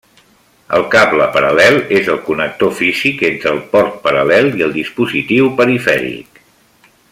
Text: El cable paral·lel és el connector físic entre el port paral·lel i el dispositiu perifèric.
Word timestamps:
El 0.77 0.85
cable 0.93 1.27
paral·lel 1.35 1.77
és 1.97 2.09
el 2.13 2.17
connector 2.29 2.73
físic 2.79 3.23
entre 3.29 3.53
el 3.57 3.61
port 3.75 4.01
paral·lel 4.09 4.51
i 4.63 4.67
el 4.69 4.75
dispositiu 4.81 5.53
perifèric. 5.63 6.43